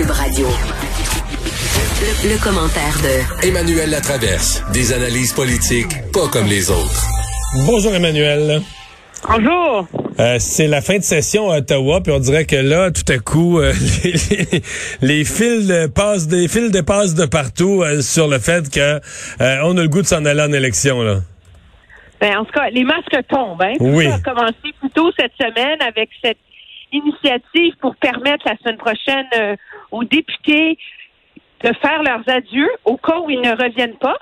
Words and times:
Cube 0.00 0.10
Radio. 0.12 0.46
Le, 2.00 2.32
le 2.32 2.42
commentaire 2.42 2.96
de 3.02 3.46
Emmanuel 3.46 3.90
Latraverse. 3.90 4.64
Des 4.72 4.94
analyses 4.94 5.34
politiques 5.34 5.92
pas 6.10 6.26
comme 6.32 6.46
les 6.46 6.70
autres. 6.70 7.04
Bonjour 7.66 7.94
Emmanuel. 7.94 8.62
Bonjour. 9.28 9.86
Euh, 10.18 10.36
c'est 10.38 10.68
la 10.68 10.80
fin 10.80 10.96
de 10.96 11.02
session 11.02 11.50
à 11.50 11.58
Ottawa, 11.58 12.00
puis 12.02 12.14
on 12.14 12.18
dirait 12.18 12.46
que 12.46 12.56
là, 12.56 12.90
tout 12.90 13.12
à 13.12 13.18
coup, 13.18 13.58
euh, 13.60 13.74
les, 14.02 14.12
les- 14.52 14.62
les 15.02 15.24
fils 15.26 15.66
de 15.66 15.86
passe, 15.86 16.28
des 16.28 16.48
fils 16.48 16.70
de 16.70 16.80
passe 16.80 17.14
de 17.14 17.26
partout 17.26 17.82
euh, 17.82 18.00
sur 18.00 18.26
le 18.26 18.38
fait 18.38 18.70
que 18.70 18.80
euh, 18.80 19.56
on 19.64 19.76
a 19.76 19.82
le 19.82 19.88
goût 19.88 20.00
de 20.00 20.06
s'en 20.06 20.24
aller 20.24 20.40
en 20.42 20.52
élection 20.54 21.02
là. 21.02 21.16
Ben, 22.22 22.38
en 22.38 22.44
tout 22.46 22.52
cas, 22.52 22.70
les 22.70 22.84
masques 22.84 23.18
tombent. 23.28 23.60
Hein? 23.62 23.74
Oui. 23.80 24.06
Ça 24.08 24.14
a 24.14 24.18
commencé 24.20 24.54
plus 24.80 24.90
tôt 24.94 25.10
cette 25.18 25.32
semaine 25.38 25.78
avec 25.86 26.08
cette 26.24 26.38
initiative 26.92 27.74
pour 27.80 27.96
permettre 27.96 28.46
la 28.46 28.56
semaine 28.58 28.76
prochaine 28.76 29.26
euh, 29.38 29.56
aux 29.90 30.04
députés 30.04 30.78
de 31.62 31.72
faire 31.82 32.02
leurs 32.02 32.28
adieux 32.28 32.70
au 32.84 32.96
cas 32.96 33.18
où 33.20 33.30
ils 33.30 33.40
ne 33.40 33.50
reviennent 33.50 33.96
pas. 33.96 34.16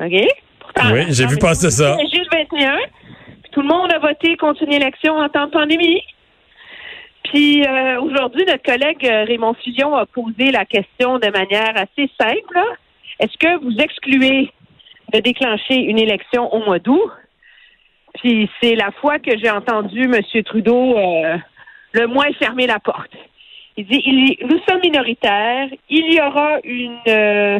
OK? 0.00 0.12
Pourtant, 0.60 0.92
Oui, 0.92 1.04
j'ai 1.08 1.26
vu 1.26 1.38
passer 1.38 1.70
ça. 1.70 1.96
Juste 2.12 2.32
21. 2.32 2.76
Puis 3.42 3.52
tout 3.52 3.62
le 3.62 3.68
monde 3.68 3.92
a 3.92 3.98
voté 3.98 4.36
contre 4.36 4.62
une 4.62 4.72
élection 4.72 5.16
en 5.16 5.28
temps 5.28 5.46
de 5.46 5.52
pandémie. 5.52 6.02
Puis 7.24 7.64
euh, 7.64 8.00
aujourd'hui, 8.00 8.44
notre 8.46 8.62
collègue 8.62 9.06
euh, 9.06 9.24
Raymond 9.24 9.54
Fusion 9.62 9.94
a 9.94 10.06
posé 10.06 10.50
la 10.50 10.64
question 10.64 11.18
de 11.18 11.30
manière 11.30 11.72
assez 11.76 12.10
simple. 12.20 12.58
Est-ce 13.20 13.36
que 13.38 13.62
vous 13.62 13.76
excluez 13.78 14.50
de 15.12 15.20
déclencher 15.20 15.76
une 15.76 15.98
élection 15.98 16.52
au 16.52 16.64
mois 16.64 16.78
d'août? 16.78 17.10
C'est 18.22 18.74
la 18.74 18.90
fois 18.92 19.18
que 19.18 19.36
j'ai 19.38 19.50
entendu 19.50 20.02
M. 20.02 20.42
Trudeau 20.44 20.98
euh, 20.98 21.36
le 21.92 22.06
moins 22.06 22.30
fermer 22.38 22.66
la 22.66 22.78
porte. 22.78 23.16
Il 23.76 23.86
dit 23.86 24.38
nous 24.42 24.58
sommes 24.68 24.80
minoritaires, 24.82 25.68
il 25.88 26.12
y 26.12 26.20
aura 26.20 26.58
une 26.64 26.98
euh, 27.08 27.58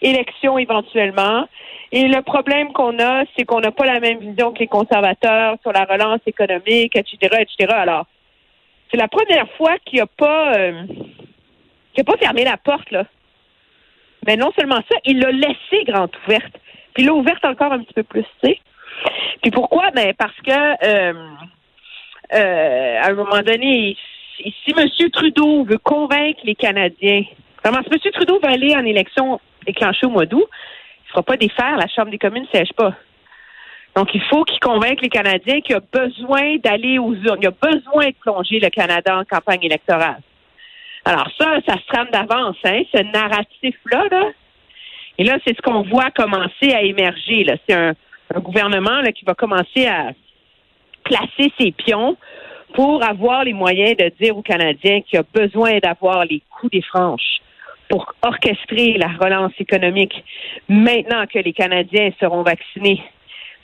élection 0.00 0.58
éventuellement. 0.58 1.46
Et 1.92 2.08
le 2.08 2.22
problème 2.22 2.72
qu'on 2.72 2.98
a, 2.98 3.24
c'est 3.36 3.44
qu'on 3.44 3.60
n'a 3.60 3.70
pas 3.70 3.84
la 3.84 4.00
même 4.00 4.18
vision 4.18 4.52
que 4.52 4.60
les 4.60 4.66
conservateurs 4.66 5.56
sur 5.62 5.72
la 5.72 5.84
relance 5.84 6.20
économique, 6.26 6.96
etc., 6.96 7.18
etc. 7.40 7.72
Alors, 7.72 8.06
c'est 8.90 8.96
la 8.96 9.08
première 9.08 9.48
fois 9.52 9.76
qu'il 9.84 9.98
n'a 10.00 10.06
pas, 10.06 10.54
euh, 10.54 10.84
pas 12.04 12.16
fermé 12.18 12.44
la 12.44 12.56
porte, 12.56 12.90
là. 12.90 13.04
Mais 14.26 14.36
non 14.36 14.52
seulement 14.56 14.80
ça, 14.90 14.96
il 15.04 15.18
l'a 15.18 15.32
laissé 15.32 15.84
grande 15.84 16.10
ouverte. 16.24 16.54
Puis 16.94 17.04
l'a 17.04 17.12
ouverte 17.12 17.44
encore 17.44 17.72
un 17.72 17.80
petit 17.80 17.94
peu 17.94 18.04
plus, 18.04 18.24
tu 18.42 18.50
sais. 18.50 18.58
Puis 19.42 19.50
pourquoi? 19.50 19.90
Ben 19.90 20.12
parce 20.16 20.36
que 20.44 20.50
euh, 20.50 21.12
euh, 22.32 23.00
à 23.00 23.10
un 23.10 23.14
moment 23.14 23.42
donné, 23.42 23.96
si, 24.36 24.74
M. 24.76 25.10
Trudeau 25.10 25.64
veut 25.64 25.78
convaincre 25.78 26.40
les 26.44 26.54
Canadiens, 26.54 27.24
vraiment, 27.62 27.82
si 27.82 27.92
M. 27.92 28.12
Trudeau 28.12 28.40
veut 28.42 28.50
aller 28.50 28.74
en 28.74 28.84
élection 28.84 29.40
déclenchée 29.66 30.06
au 30.06 30.10
mois 30.10 30.26
d'août, 30.26 30.44
il 30.48 31.06
ne 31.06 31.10
fera 31.10 31.22
pas 31.22 31.36
défaire, 31.36 31.76
la 31.76 31.88
Chambre 31.88 32.10
des 32.10 32.18
communes 32.18 32.44
ne 32.44 32.48
siège 32.48 32.72
pas. 32.74 32.94
Donc, 33.94 34.14
il 34.14 34.22
faut 34.22 34.44
qu'il 34.44 34.58
convainque 34.60 35.02
les 35.02 35.10
Canadiens 35.10 35.60
qu'il 35.60 35.76
a 35.76 35.80
besoin 35.80 36.56
d'aller 36.56 36.98
aux 36.98 37.12
urnes. 37.12 37.40
Il 37.42 37.48
a 37.48 37.50
besoin 37.50 38.06
de 38.06 38.14
plonger 38.22 38.58
le 38.58 38.70
Canada 38.70 39.18
en 39.18 39.24
campagne 39.24 39.62
électorale. 39.62 40.22
Alors 41.04 41.28
ça, 41.38 41.58
ça 41.66 41.74
se 41.74 41.86
trame 41.88 42.08
d'avance, 42.10 42.56
hein, 42.64 42.82
ce 42.94 43.02
narratif-là, 43.02 44.04
là. 44.10 44.30
Et 45.18 45.24
là, 45.24 45.36
c'est 45.46 45.54
ce 45.54 45.60
qu'on 45.60 45.82
voit 45.82 46.10
commencer 46.10 46.72
à 46.72 46.80
émerger. 46.80 47.44
Là. 47.44 47.56
C'est 47.68 47.74
un, 47.74 47.92
un 48.34 48.40
gouvernement 48.40 49.00
là, 49.00 49.12
qui 49.12 49.24
va 49.24 49.34
commencer 49.34 49.86
à 49.86 50.12
placer 51.04 51.52
ses 51.58 51.72
pions 51.72 52.16
pour 52.74 53.02
avoir 53.04 53.44
les 53.44 53.52
moyens 53.52 53.96
de 53.96 54.10
dire 54.20 54.36
aux 54.36 54.42
Canadiens 54.42 55.00
qu'il 55.02 55.18
a 55.18 55.24
besoin 55.34 55.78
d'avoir 55.78 56.24
les 56.24 56.42
coups 56.50 56.72
des 56.72 56.82
franches 56.82 57.40
pour 57.88 58.14
orchestrer 58.22 58.94
la 58.94 59.08
relance 59.08 59.52
économique 59.58 60.24
maintenant 60.68 61.26
que 61.26 61.38
les 61.38 61.52
Canadiens 61.52 62.10
seront 62.18 62.42
vaccinés, 62.42 63.02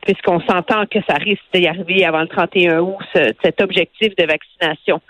puisqu'on 0.02 0.40
s'entend 0.40 0.84
que 0.86 0.98
ça 1.08 1.14
risque 1.14 1.42
d'y 1.54 1.66
arriver 1.66 2.04
avant 2.04 2.20
le 2.20 2.28
31 2.28 2.80
août, 2.80 2.96
ce- 3.14 3.32
cet 3.42 3.62
objectif 3.62 4.14
de 4.16 4.26
vaccination. 4.26 5.00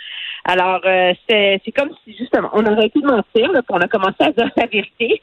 Alors, 0.44 0.80
euh, 0.84 1.12
c'est 1.28 1.60
comme 1.76 1.90
si, 2.04 2.16
justement, 2.16 2.50
on 2.52 2.64
aurait 2.64 2.90
de 2.94 3.00
mentir, 3.04 3.50
là, 3.52 3.60
a 3.68 3.88
commencé 3.88 4.16
à 4.20 4.30
dire 4.30 4.50
la 4.56 4.66
vérité. 4.66 5.20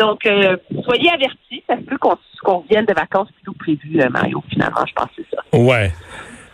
Donc, 0.00 0.24
euh, 0.26 0.56
soyez 0.84 1.10
avertis, 1.10 1.62
ça 1.68 1.76
se 1.76 1.82
peut 1.82 1.98
qu'on 1.98 2.16
qu'on 2.42 2.60
revienne 2.60 2.86
de 2.86 2.94
vacances 2.94 3.28
plus 3.32 3.42
tôt 3.44 3.54
prévu, 3.58 4.00
euh, 4.00 4.08
Mario, 4.08 4.42
finalement, 4.48 4.84
je 4.88 4.94
pense 4.94 5.08
c'est 5.14 5.26
ça. 5.30 5.58
Ouais. 5.58 5.92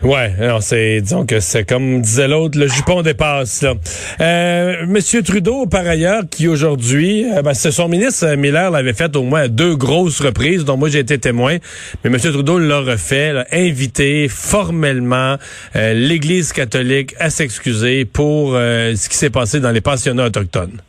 Ouais, 0.03 0.34
alors 0.39 0.62
c'est 0.62 1.01
disons 1.01 1.25
que 1.25 1.41
c'est 1.41 1.67
comme 1.67 2.03
disait 2.03 2.29
l'autre, 2.29 2.59
le 2.59 2.69
jupon 2.69 3.01
dépasse 3.01 3.62
là. 3.62 3.75
Euh, 4.21 4.87
Monsieur 4.87 5.23
Trudeau, 5.23 5.67
par 5.67 5.87
ailleurs, 5.87 6.25
qui 6.31 6.49
aujourd'hui, 6.49 7.25
euh, 7.25 7.41
ben, 7.41 7.55
son 7.55 7.89
ministre 7.89 8.27
euh, 8.27 8.37
Miller 8.37 8.71
l'avait 8.71 8.93
fait 8.93 9.17
au 9.17 9.23
moins 9.23 9.49
deux 9.49 9.75
grosses 9.75 10.21
reprises, 10.21 10.65
dont 10.67 10.77
moi 10.77 10.91
j'ai 10.91 10.99
été 10.99 11.19
témoin, 11.19 11.56
mais 12.05 12.11
Monsieur 12.11 12.31
Trudeau 12.31 12.59
l'a 12.59 12.81
refait, 12.81 13.33
là, 13.33 13.47
invité 13.53 14.29
formellement 14.29 15.37
euh, 15.77 15.95
l'Église 15.95 16.53
catholique 16.53 17.15
à 17.19 17.31
s'excuser 17.31 18.05
pour 18.05 18.53
ce 18.53 19.09
qui 19.09 19.17
s'est 19.17 19.31
passé 19.31 19.61
dans 19.61 19.71
les 19.71 19.81
pensionnats 19.81 20.27
autochtones. 20.27 20.81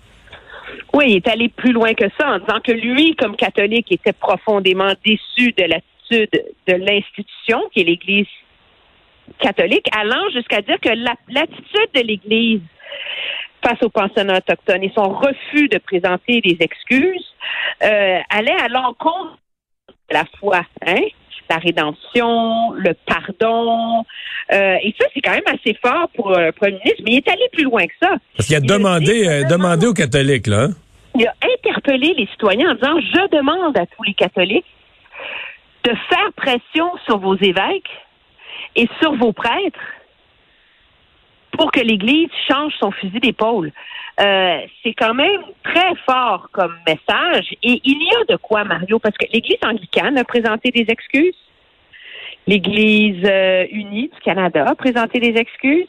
Oui, 0.98 1.06
il 1.10 1.16
est 1.18 1.28
allé 1.28 1.48
plus 1.50 1.74
loin 1.74 1.94
que 1.94 2.06
ça 2.20 2.26
en 2.34 2.40
disant 2.40 2.60
que 2.68 2.72
lui, 2.72 3.16
comme 3.16 3.36
catholique, 3.36 3.92
était 3.92 4.14
profondément 4.14 4.92
déçu 5.06 5.46
de 5.60 5.66
l'attitude 5.72 6.30
de 6.70 6.74
l'institution, 6.74 7.60
qui 7.72 7.82
est 7.82 7.84
l'Église 7.84 8.26
catholique, 9.40 9.88
allant 9.96 10.28
jusqu'à 10.34 10.62
dire 10.62 10.80
que 10.82 10.90
la- 10.90 11.22
l'attitude 11.30 11.92
de 11.94 12.02
l'Église 12.02 12.62
face 13.64 13.82
aux 13.84 13.90
pensionnats 13.90 14.38
autochtones 14.38 14.84
et 14.84 14.92
son 14.96 15.10
refus 15.26 15.68
de 15.68 15.78
présenter 15.78 16.42
des 16.42 16.58
excuses 16.62 17.28
euh, 17.84 18.20
allait 18.38 18.60
à 18.66 18.68
l'encontre 18.70 19.38
de 20.10 20.14
la 20.16 20.24
foi, 20.40 20.62
hein? 20.86 21.02
la 21.50 21.58
rédemption, 21.58 22.72
le 22.74 22.94
pardon. 23.06 24.04
Euh, 24.52 24.76
et 24.84 24.94
ça, 25.00 25.06
c'est 25.14 25.22
quand 25.22 25.32
même 25.32 25.48
assez 25.48 25.78
fort 25.82 26.10
pour 26.16 26.28
euh, 26.38 26.48
le 26.48 26.52
premier 26.52 26.74
ministre, 26.84 27.04
mais 27.06 27.12
il 27.12 27.18
est 27.18 27.30
allé 27.30 27.48
plus 27.54 27.64
loin 27.64 27.86
que 27.86 27.94
ça. 28.02 28.12
Parce 28.36 28.48
qu'il 28.48 28.56
a 28.56 28.60
Il 28.60 28.72
a 28.72 28.78
demandé, 28.78 29.06
dit 29.22 29.28
euh, 29.28 29.44
demandé 29.46 29.86
aux 29.88 29.94
catholiques 29.94 30.48
là. 30.48 30.68
Il 31.18 31.28
a 31.28 31.34
interpellé 31.56 32.14
les 32.18 32.28
citoyens 32.28 32.72
en 32.72 32.76
disant 32.76 33.00
Je 33.00 33.36
demande 33.36 33.78
à 33.78 33.86
tous 33.86 34.04
les 34.04 34.14
catholiques 34.14 34.66
de 35.84 35.94
faire 36.10 36.32
pression 36.36 36.92
sur 37.06 37.18
vos 37.18 37.36
évêques 37.36 37.90
et 38.76 38.88
sur 39.02 39.16
vos 39.16 39.34
prêtres 39.34 39.80
pour 41.52 41.72
que 41.72 41.80
l'Église 41.80 42.30
change 42.48 42.74
son 42.80 42.92
fusil 42.92 43.20
d'épaule. 43.20 43.72
Euh, 44.20 44.60
c'est 44.84 44.94
quand 44.94 45.14
même 45.14 45.42
très 45.64 45.96
fort 46.06 46.50
comme 46.52 46.76
message. 46.86 47.54
Et 47.64 47.82
il 47.84 48.04
y 48.04 48.10
a 48.22 48.26
de 48.34 48.36
quoi, 48.38 48.64
Mario, 48.64 49.00
parce 49.00 49.18
que 49.18 49.26
l'Église 49.32 49.58
anglicane 49.64 50.18
a 50.18 50.24
présenté 50.24 50.72
des 50.72 50.86
excuses. 50.88 51.36
L'Église 52.46 53.24
euh, 53.26 53.66
unie 53.72 54.10
du 54.10 54.20
Canada 54.22 54.66
a 54.68 54.76
présenté 54.76 55.20
des 55.20 55.40
excuses. 55.40 55.88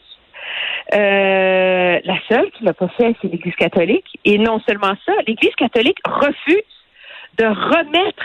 Euh, 0.94 2.00
la 2.02 2.18
seule 2.28 2.50
qui 2.52 2.64
l'a 2.64 2.72
pas 2.72 2.88
fait, 2.88 3.14
c'est 3.20 3.28
l'Église 3.28 3.54
catholique. 3.56 4.18
Et 4.24 4.38
non 4.38 4.60
seulement 4.60 4.94
ça, 5.04 5.12
l'Église 5.26 5.54
catholique 5.54 5.98
refuse 6.06 6.62
de 7.36 7.44
remettre 7.44 8.24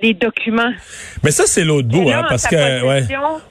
des 0.00 0.14
documents. 0.14 0.72
Mais 1.22 1.30
ça, 1.30 1.44
c'est 1.46 1.64
l'autre 1.64 1.88
bout, 1.88 2.08
là, 2.08 2.20
hein, 2.20 2.26
parce 2.28 2.46
que 2.46 2.84
ouais, 2.84 3.04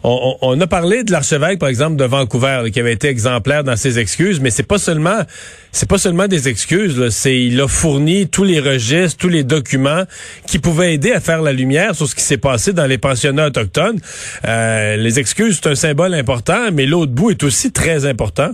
on, 0.03 0.59
a 0.59 0.67
parlé 0.67 1.03
de 1.03 1.11
l'archevêque, 1.11 1.59
par 1.59 1.69
exemple, 1.69 1.95
de 1.95 2.03
Vancouver, 2.03 2.61
là, 2.63 2.69
qui 2.69 2.79
avait 2.79 2.93
été 2.93 3.07
exemplaire 3.07 3.63
dans 3.63 3.75
ses 3.75 3.99
excuses, 3.99 4.39
mais 4.39 4.49
c'est 4.49 4.67
pas 4.67 4.77
seulement 4.77 5.21
c'est 5.71 5.87
pas 5.87 5.97
seulement 5.97 6.27
des 6.27 6.49
excuses. 6.49 6.99
là, 6.99 7.09
C'est 7.11 7.39
il 7.39 7.59
a 7.61 7.67
fourni 7.67 8.27
tous 8.27 8.43
les 8.43 8.59
registres, 8.59 9.17
tous 9.17 9.29
les 9.29 9.43
documents 9.43 10.03
qui 10.47 10.59
pouvaient 10.59 10.93
aider 10.93 11.13
à 11.13 11.19
faire 11.19 11.41
la 11.41 11.53
lumière 11.53 11.95
sur 11.95 12.07
ce 12.07 12.15
qui 12.15 12.21
s'est 12.21 12.37
passé 12.37 12.73
dans 12.73 12.85
les 12.85 12.97
pensionnats 12.97 13.47
autochtones. 13.47 13.99
Euh, 14.45 14.97
les 14.97 15.19
excuses, 15.19 15.59
c'est 15.61 15.69
un 15.69 15.75
symbole 15.75 16.13
important, 16.13 16.71
mais 16.73 16.85
l'autre 16.85 17.13
bout 17.13 17.31
est 17.31 17.43
aussi 17.43 17.71
très 17.71 18.05
important. 18.05 18.49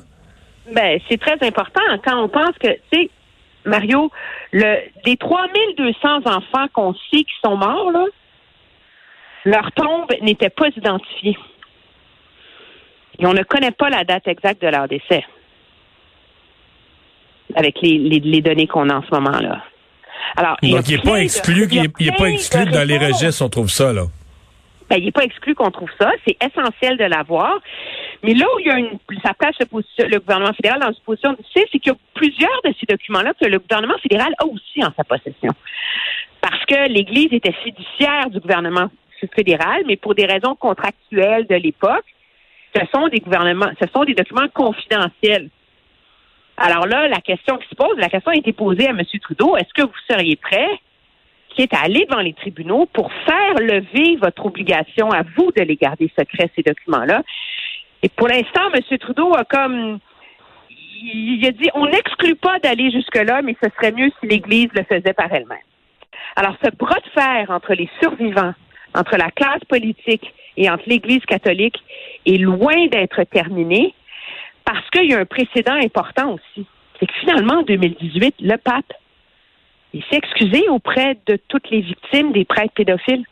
Ben, 0.74 1.00
c'est 1.09 1.20
très 1.20 1.38
important 1.42 1.81
quand 2.06 2.24
on 2.24 2.30
pense 2.30 2.56
que, 2.62 2.68
tu 2.92 3.03
sais, 3.03 3.09
Mario, 3.67 4.11
le, 4.52 4.78
des 5.05 5.17
3200 5.17 6.17
enfants 6.25 6.67
qu'on 6.73 6.93
sait 6.93 7.23
qui 7.23 7.34
sont 7.43 7.58
morts, 7.58 7.91
là, 7.91 8.05
leur 9.46 9.72
tombe 9.73 10.11
n'était 10.22 10.49
pas 10.49 10.67
identifiée. 10.75 11.37
Et 13.19 13.25
on 13.25 13.34
ne 13.34 13.43
connaît 13.43 13.72
pas 13.72 13.90
la 13.90 14.03
date 14.03 14.28
exacte 14.28 14.61
de 14.61 14.67
leur 14.67 14.87
décès. 14.87 15.23
Avec 17.55 17.81
les, 17.81 17.97
les, 17.97 18.19
les 18.19 18.41
données 18.41 18.67
qu'on 18.67 18.90
a 18.90 18.96
en 18.96 19.03
ce 19.03 19.14
moment-là. 19.16 19.64
Alors, 20.35 20.58
il 20.61 20.72
Donc, 20.75 20.87
il 20.90 20.96
est 20.96 20.97
plein 20.97 21.11
pas 21.11 21.17
de- 21.17 21.23
exclu, 21.23 21.67
il 21.72 21.91
il 21.99 22.08
est, 22.09 22.17
pas 22.17 22.29
exclu 22.29 22.66
dans 22.66 22.87
les 22.87 22.97
registres, 22.97 23.43
on 23.46 23.49
trouve 23.49 23.70
ça, 23.70 23.93
là. 23.93 24.03
Ben, 24.89 24.97
il 24.97 25.05
n'est 25.05 25.11
pas 25.11 25.23
exclu 25.23 25.53
qu'on 25.53 25.72
trouve 25.72 25.89
ça. 25.99 26.11
C'est 26.25 26.37
essentiel 26.41 26.97
de 26.97 27.03
l'avoir. 27.03 27.59
Mais 28.23 28.34
là 28.34 28.45
où 28.55 28.59
il 28.59 28.67
y 28.67 28.69
a 28.69 28.78
une, 28.78 28.97
ça 29.23 29.34
place 29.34 29.55
le, 29.59 30.19
gouvernement 30.19 30.53
fédéral 30.53 30.79
dans 30.79 30.91
une 30.91 31.03
position 31.05 31.34
difficile, 31.34 31.63
c'est 31.72 31.79
qu'il 31.79 31.91
y 31.91 31.95
a 31.95 31.97
plusieurs 32.13 32.61
de 32.63 32.73
ces 32.79 32.85
documents-là 32.85 33.34
que 33.39 33.45
le 33.45 33.59
gouvernement 33.59 33.97
fédéral 34.01 34.34
a 34.39 34.45
aussi 34.45 34.84
en 34.84 34.91
sa 34.95 35.03
possession. 35.03 35.51
Parce 36.41 36.63
que 36.66 36.87
l'Église 36.89 37.34
était 37.34 37.53
fiduciaire 37.63 38.29
du 38.29 38.39
gouvernement 38.39 38.89
fédéral, 39.35 39.84
mais 39.85 39.97
pour 39.97 40.16
des 40.16 40.25
raisons 40.25 40.55
contractuelles 40.55 41.47
de 41.47 41.55
l'époque, 41.55 42.05
ce 42.75 42.81
sont 42.93 43.07
des 43.07 43.19
gouvernements, 43.19 43.72
ce 43.81 43.87
sont 43.93 44.03
des 44.03 44.13
documents 44.13 44.47
confidentiels. 44.53 45.49
Alors 46.57 46.87
là, 46.87 47.07
la 47.07 47.22
question 47.22 47.57
qui 47.57 47.67
se 47.69 47.75
pose, 47.75 47.97
la 47.97 48.09
question 48.09 48.31
a 48.31 48.35
été 48.35 48.51
posée 48.53 48.87
à 48.87 48.91
M. 48.91 49.01
Trudeau, 49.22 49.55
est-ce 49.57 49.73
que 49.73 49.84
vous 49.84 49.97
seriez 50.09 50.35
prêt, 50.35 50.67
qui 51.58 51.64
est 51.64 51.74
à 51.74 51.80
aller 51.80 52.06
devant 52.08 52.22
les 52.22 52.34
tribunaux 52.34 52.86
pour 52.94 53.12
faire 53.26 53.56
lever 53.56 54.16
votre 54.18 54.46
obligation 54.46 55.09
à 55.12 55.24
vous 55.36 55.52
de 55.58 55.64
les 55.64 55.76
garder 55.76 56.12
secrets, 56.18 56.52
ces 56.56 56.62
documents-là? 56.62 57.24
Et 58.04 58.09
pour 58.09 58.28
l'instant, 58.28 58.70
M. 58.74 58.98
Trudeau 59.00 59.34
a 59.36 59.44
comme 59.44 59.98
il 61.02 61.44
a 61.48 61.52
dit 61.52 61.70
on 61.74 61.88
n'exclut 61.88 62.36
pas 62.36 62.59
d'aller 62.59 62.92
jusque-là, 62.92 63.42
mais 63.42 63.56
ce 63.62 63.70
serait 63.76 63.92
mieux 63.92 64.12
si 64.20 64.28
l'Église 64.28 64.70
le 64.76 64.84
faisait 64.84 65.14
par 65.14 65.34
elle-même. 65.34 65.58
Alors, 66.36 66.56
ce 66.64 66.70
bras 66.76 67.00
de 67.00 67.09
fer 67.20 67.50
entre 67.50 67.74
les 67.74 67.90
survivants, 68.02 68.54
entre 68.94 69.18
la 69.18 69.32
classe 69.32 69.64
politique 69.68 70.32
et 70.58 70.70
entre 70.70 70.84
l'Église 70.86 71.26
catholique 71.26 71.82
est 72.28 72.38
loin 72.38 72.86
d'être 72.88 73.24
terminé 73.24 73.96
parce 74.64 74.88
qu'il 74.92 75.09
y 75.09 75.16
a 75.16 75.20
un 75.20 75.26
précédent 75.26 75.74
important 75.74 76.34
aussi. 76.34 76.68
C'est 77.00 77.08
que 77.08 77.14
finalement, 77.20 77.59
en 77.59 77.64
2018, 77.64 78.36
le 78.42 78.58
pape, 78.58 78.94
il 79.97 80.03
s'est 80.11 80.17
excusé 80.17 80.70
auprès 80.70 81.17
de 81.26 81.40
toutes 81.47 81.70
les 81.72 81.82
victimes 81.82 82.32
des 82.32 82.46
prêtres 82.46 82.73
pédophiles. 82.76 83.23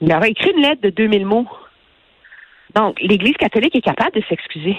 Il 0.00 0.10
aurait 0.12 0.30
écrit 0.30 0.50
une 0.56 0.62
lettre 0.62 0.80
de 0.80 0.90
2000 0.90 1.26
mots. 1.26 1.46
Donc, 2.74 2.98
l'Église 3.02 3.36
catholique 3.36 3.76
est 3.76 3.82
capable 3.82 4.16
de 4.16 4.22
s'excuser. 4.28 4.76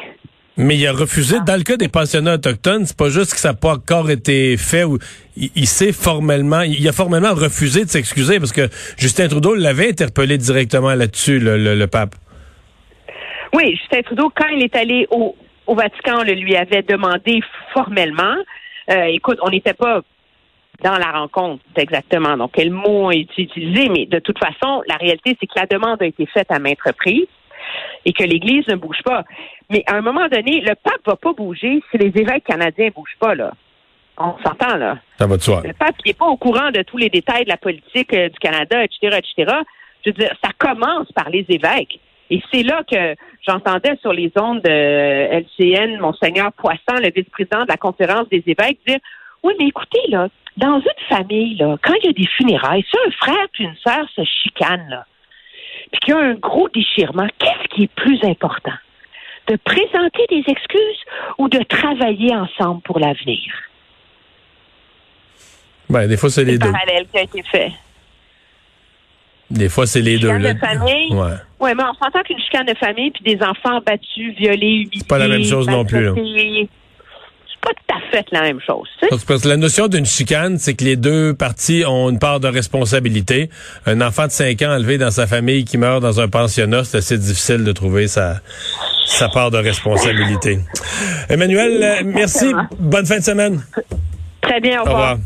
Mais 0.57 0.77
il 0.77 0.87
a 0.87 0.93
refusé, 0.93 1.37
dans 1.45 1.55
le 1.55 1.63
cas 1.63 1.77
des 1.77 1.87
pensionnats 1.87 2.35
autochtones, 2.35 2.85
c'est 2.85 2.97
pas 2.97 3.09
juste 3.09 3.33
que 3.33 3.39
ça 3.39 3.49
n'a 3.49 3.53
pas 3.53 3.73
encore 3.73 4.09
été 4.09 4.57
fait 4.57 4.83
ou 4.83 4.97
il, 5.37 5.67
s'est 5.67 5.93
formellement, 5.93 6.61
il 6.61 6.87
a 6.87 6.91
formellement 6.91 7.33
refusé 7.33 7.85
de 7.85 7.89
s'excuser 7.89 8.39
parce 8.39 8.51
que 8.51 8.67
Justin 8.97 9.27
Trudeau 9.27 9.53
l'avait 9.53 9.89
interpellé 9.89 10.37
directement 10.37 10.93
là-dessus, 10.93 11.39
le, 11.39 11.85
pape. 11.85 12.15
Oui, 13.53 13.75
Justin 13.77 14.01
Trudeau, 14.01 14.31
quand 14.35 14.47
il 14.47 14.63
est 14.63 14.75
allé 14.75 15.07
au, 15.11 15.35
Vatican, 15.67 16.23
le 16.23 16.33
lui 16.33 16.55
avait 16.55 16.81
demandé 16.81 17.41
formellement. 17.73 18.35
Euh, 18.89 19.03
écoute, 19.05 19.37
on 19.41 19.49
n'était 19.49 19.73
pas 19.73 20.01
dans 20.83 20.97
la 20.97 21.11
rencontre 21.11 21.63
exactement. 21.75 22.37
Donc, 22.37 22.51
quel 22.53 22.71
mot 22.71 23.09
a 23.09 23.15
été 23.15 23.43
utilisé, 23.43 23.89
mais 23.89 24.05
de 24.05 24.19
toute 24.19 24.39
façon, 24.39 24.81
la 24.87 24.95
réalité, 24.95 25.37
c'est 25.39 25.47
que 25.47 25.59
la 25.59 25.67
demande 25.67 26.01
a 26.01 26.05
été 26.05 26.25
faite 26.25 26.51
à 26.51 26.59
maintes 26.59 26.81
reprises 26.83 27.27
et 28.05 28.13
que 28.13 28.23
l'Église 28.23 28.67
ne 28.67 28.75
bouge 28.75 29.01
pas. 29.03 29.23
Mais 29.69 29.83
à 29.87 29.95
un 29.95 30.01
moment 30.01 30.27
donné, 30.27 30.61
le 30.61 30.75
pape 30.75 31.05
va 31.05 31.15
pas 31.15 31.33
bouger 31.33 31.83
si 31.91 31.97
les 31.97 32.11
évêques 32.19 32.45
canadiens 32.45 32.85
ne 32.85 32.91
bougent 32.91 33.17
pas, 33.19 33.35
là. 33.35 33.53
On 34.17 34.35
s'entend, 34.43 34.75
là. 34.77 34.97
Ça 35.17 35.25
va 35.25 35.37
de 35.37 35.41
soi. 35.41 35.61
Le 35.63 35.73
pape 35.73 35.95
n'est 36.05 36.13
pas 36.13 36.25
au 36.25 36.37
courant 36.37 36.71
de 36.71 36.81
tous 36.81 36.97
les 36.97 37.09
détails 37.09 37.45
de 37.45 37.49
la 37.49 37.57
politique 37.57 38.13
euh, 38.13 38.29
du 38.29 38.39
Canada, 38.39 38.83
etc., 38.83 39.19
etc. 39.19 39.57
Je 40.03 40.09
veux 40.09 40.13
dire, 40.13 40.35
ça 40.43 40.51
commence 40.57 41.11
par 41.13 41.29
les 41.29 41.45
évêques. 41.49 41.99
Et 42.29 42.41
c'est 42.51 42.63
là 42.63 42.81
que 42.89 43.15
j'entendais 43.45 43.97
sur 44.01 44.13
les 44.13 44.31
ondes 44.37 44.61
de 44.61 44.69
LCN, 44.69 45.99
Monseigneur 45.99 46.51
Poisson, 46.53 46.99
le 47.01 47.11
vice-président 47.15 47.63
de 47.63 47.69
la 47.69 47.77
conférence 47.77 48.27
des 48.29 48.43
évêques, 48.45 48.79
dire 48.87 48.99
Oui, 49.43 49.53
mais 49.59 49.67
écoutez, 49.67 50.01
là, 50.09 50.27
dans 50.57 50.79
une 50.79 51.07
famille, 51.07 51.55
là, 51.55 51.77
quand 51.81 51.93
il 52.01 52.05
y 52.05 52.09
a 52.09 52.13
des 52.13 52.27
funérailles, 52.37 52.83
si 52.89 52.97
un 53.07 53.11
frère 53.11 53.47
et 53.59 53.63
une 53.63 53.75
sœur 53.75 54.05
se 54.15 54.23
chicanent, 54.23 54.89
là, 54.89 55.05
puis 55.91 55.99
qu'il 56.01 56.13
y 56.13 56.17
a 56.17 56.21
un 56.21 56.35
gros 56.35 56.69
déchirement, 56.69 57.27
qu'est-ce 57.39 57.67
qui 57.75 57.83
est 57.83 57.93
plus 57.95 58.19
important? 58.23 58.73
De 59.47 59.55
présenter 59.57 60.25
des 60.29 60.43
excuses 60.47 61.03
ou 61.37 61.49
de 61.49 61.61
travailler 61.63 62.35
ensemble 62.35 62.81
pour 62.81 62.99
l'avenir? 62.99 63.41
Ben, 65.89 66.07
des 66.07 66.15
fois, 66.15 66.29
c'est 66.29 66.45
les 66.45 66.57
deux. 66.57 66.71
parallèle 66.71 67.07
qui 67.11 67.17
a 67.17 67.23
été 67.23 67.43
fait. 67.43 67.71
Des 69.51 69.69
fois, 69.69 69.85
c'est 69.85 70.01
les 70.01 70.17
deux. 70.17 70.27
De 70.37 70.57
famille. 70.59 71.13
Ouais. 71.13 71.33
ouais, 71.59 71.75
mais 71.75 71.83
on 71.83 71.93
s'entend 71.93 72.21
qu'une 72.23 72.39
chicane 72.39 72.65
de 72.65 72.73
famille 72.75 73.11
puis 73.11 73.35
des 73.35 73.43
enfants 73.43 73.79
battus, 73.85 74.35
violés, 74.37 74.85
humiliés. 74.85 75.05
Pas 75.07 75.17
la 75.17 75.27
même 75.27 75.43
chose 75.43 75.67
non 75.67 75.85
plus. 75.85 76.05
Là 76.05 76.13
pas 77.61 77.69
tout 77.69 77.95
à 77.95 78.11
fait 78.11 78.25
la 78.31 78.41
même 78.41 78.59
chose. 78.65 78.87
Parce 79.09 79.23
que 79.23 79.47
la 79.47 79.57
notion 79.57 79.87
d'une 79.87 80.05
chicane, 80.05 80.57
c'est 80.57 80.73
que 80.73 80.83
les 80.83 80.95
deux 80.95 81.33
parties 81.33 81.83
ont 81.87 82.09
une 82.09 82.19
part 82.19 82.39
de 82.39 82.47
responsabilité. 82.47 83.49
Un 83.85 84.01
enfant 84.01 84.25
de 84.25 84.31
5 84.31 84.61
ans 84.63 84.71
enlevé 84.71 84.97
dans 84.97 85.11
sa 85.11 85.27
famille 85.27 85.63
qui 85.63 85.77
meurt 85.77 86.01
dans 86.01 86.19
un 86.19 86.27
pensionnat, 86.27 86.83
c'est 86.83 86.97
assez 86.97 87.17
difficile 87.17 87.63
de 87.63 87.71
trouver 87.71 88.07
sa, 88.07 88.41
sa 89.05 89.29
part 89.29 89.51
de 89.51 89.57
responsabilité. 89.57 90.59
Emmanuel, 91.29 92.03
merci. 92.05 92.51
Bonne 92.79 93.05
fin 93.05 93.19
de 93.19 93.23
semaine. 93.23 93.63
Très 94.41 94.59
bien, 94.59 94.81
au 94.81 94.83
revoir. 94.83 95.13
Au 95.13 95.15
revoir. 95.15 95.17